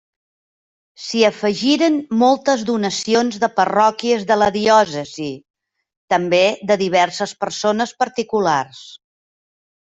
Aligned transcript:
S'hi 1.07 1.19
afegiren 1.27 1.99
moltes 2.21 2.63
donacions 2.69 3.37
de 3.45 3.51
parròquies 3.61 4.25
de 4.33 4.39
la 4.45 4.49
diòcesi, 4.57 5.29
també 6.17 6.43
de 6.73 6.81
diverses 6.87 7.39
persones 7.47 7.97
particulars. 8.05 8.85